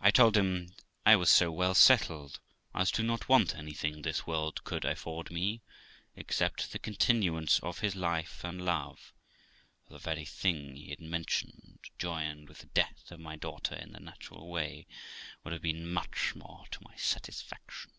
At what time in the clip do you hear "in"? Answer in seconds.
13.76-13.92